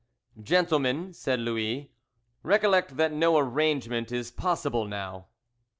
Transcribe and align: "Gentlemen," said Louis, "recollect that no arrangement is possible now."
"Gentlemen," 0.41 1.13
said 1.13 1.39
Louis, 1.39 1.91
"recollect 2.41 2.97
that 2.97 3.13
no 3.13 3.37
arrangement 3.37 4.11
is 4.11 4.31
possible 4.31 4.85
now." 4.85 5.27